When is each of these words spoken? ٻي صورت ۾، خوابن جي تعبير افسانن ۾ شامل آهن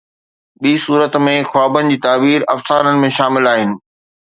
ٻي 0.61 0.71
صورت 0.85 1.13
۾، 1.27 1.35
خوابن 1.49 1.85
جي 1.91 1.97
تعبير 2.09 2.39
افسانن 2.57 3.07
۾ 3.09 3.17
شامل 3.21 3.43
آهن 3.57 3.69